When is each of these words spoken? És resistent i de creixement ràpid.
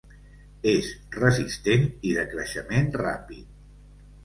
És 0.71 0.87
resistent 1.17 1.85
i 1.91 2.15
de 2.21 2.25
creixement 2.33 2.91
ràpid. 3.05 3.57